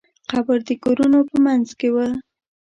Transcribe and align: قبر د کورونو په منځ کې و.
قبر 0.31 0.57
د 0.67 0.69
کورونو 0.83 1.19
په 1.29 1.35
منځ 1.45 1.67
کې 1.79 1.89
و. 1.95 1.97